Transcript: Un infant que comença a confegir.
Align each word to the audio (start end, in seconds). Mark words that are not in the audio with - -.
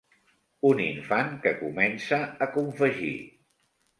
Un 0.69 0.79
infant 0.85 1.29
que 1.43 1.51
comença 1.59 2.19
a 2.45 2.47
confegir. 2.57 3.13